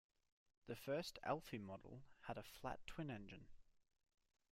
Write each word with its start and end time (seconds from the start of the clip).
The 0.65 0.75
first 0.75 1.19
Alfi 1.23 1.59
model 1.61 2.01
had 2.21 2.35
a 2.39 2.43
flat-twin 2.43 3.11
engine. 3.11 3.45